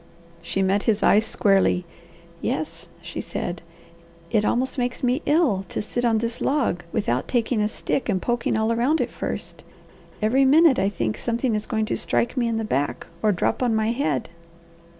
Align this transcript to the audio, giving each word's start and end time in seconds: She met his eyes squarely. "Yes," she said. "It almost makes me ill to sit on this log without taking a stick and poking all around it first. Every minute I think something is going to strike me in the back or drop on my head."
She 0.41 0.63
met 0.63 0.81
his 0.89 1.03
eyes 1.03 1.27
squarely. 1.27 1.85
"Yes," 2.41 2.89
she 3.03 3.21
said. 3.21 3.61
"It 4.31 4.43
almost 4.43 4.79
makes 4.79 5.03
me 5.03 5.21
ill 5.27 5.63
to 5.69 5.79
sit 5.79 6.03
on 6.03 6.17
this 6.17 6.41
log 6.41 6.81
without 6.91 7.27
taking 7.27 7.61
a 7.61 7.67
stick 7.67 8.09
and 8.09 8.19
poking 8.19 8.57
all 8.57 8.71
around 8.71 8.99
it 8.99 9.11
first. 9.11 9.63
Every 10.19 10.43
minute 10.43 10.79
I 10.79 10.89
think 10.89 11.19
something 11.19 11.53
is 11.53 11.67
going 11.67 11.85
to 11.85 11.95
strike 11.97 12.35
me 12.35 12.47
in 12.47 12.57
the 12.57 12.63
back 12.65 13.05
or 13.21 13.31
drop 13.31 13.61
on 13.61 13.75
my 13.75 13.91
head." 13.91 14.29